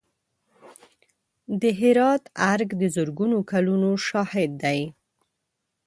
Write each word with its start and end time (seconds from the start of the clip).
د 1.61 1.63
هرات 1.79 2.23
ارګ 2.51 2.69
د 2.81 2.83
زرګونو 2.95 3.37
کلونو 3.51 3.89
شاهد 4.07 4.51
دی. 4.63 4.79